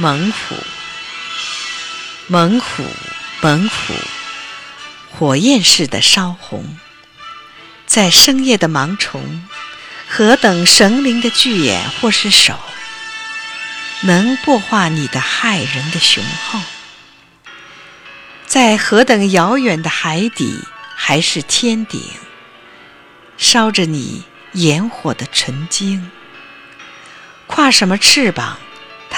[0.00, 0.54] 猛虎，
[2.26, 2.86] 猛虎，
[3.42, 3.92] 猛虎，
[5.10, 6.78] 火焰似的烧红，
[7.84, 9.46] 在深夜的盲虫，
[10.08, 12.58] 何等神灵的巨眼或是手，
[14.00, 16.58] 能破化你的骇人的雄厚？
[18.46, 20.64] 在何等遥远的海底，
[20.96, 22.02] 还是天顶，
[23.36, 26.10] 烧着你炎火的纯晶？
[27.46, 28.58] 跨什么翅膀？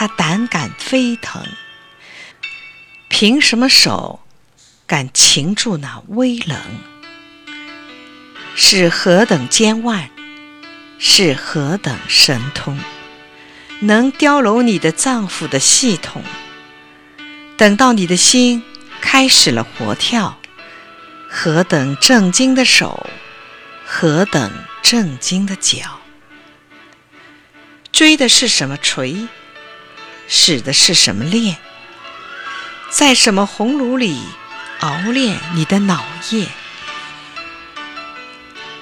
[0.03, 1.47] 他胆敢飞腾，
[3.09, 4.19] 凭什么手
[4.85, 6.59] 敢擒住那微冷？
[8.57, 10.11] 是何等坚腕，
[10.99, 12.81] 是何等神通，
[13.79, 16.25] 能雕镂你的脏腑的系统？
[17.57, 18.65] 等到你的心
[19.01, 20.37] 开始了活跳，
[21.31, 23.07] 何等震惊的手，
[23.87, 24.51] 何等
[24.83, 26.01] 震惊的脚？
[27.93, 29.29] 追的是什么锤？
[30.35, 31.59] 使的是什么炼？
[32.89, 34.19] 在什么红炉里
[34.81, 36.49] 熬炼你的脑液？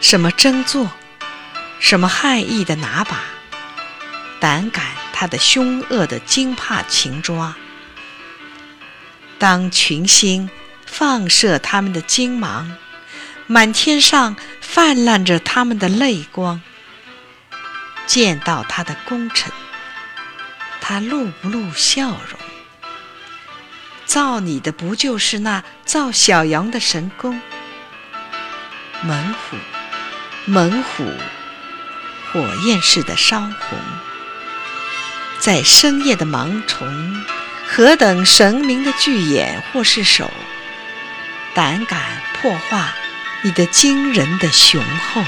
[0.01, 0.93] 什么争做？
[1.81, 3.19] 什么害意的拿把？
[4.39, 7.57] 胆敢他的凶恶的惊怕情抓？
[9.41, 10.49] 当群星
[10.87, 12.77] 放射他们的金芒，
[13.49, 16.63] 满天上泛滥着他们的泪光，
[18.07, 19.53] 见到他的功臣。
[20.91, 22.41] 他露不露笑容？
[24.07, 27.41] 造你的不就是那造小羊的神功？
[29.05, 29.57] 猛虎，
[30.47, 31.05] 猛虎，
[32.33, 33.79] 火焰似的烧红，
[35.39, 37.25] 在深夜的盲虫，
[37.69, 40.29] 何等神明的巨眼或是手，
[41.55, 42.01] 胆敢
[42.35, 42.93] 破坏
[43.43, 44.83] 你的惊人的雄
[45.15, 45.23] 厚？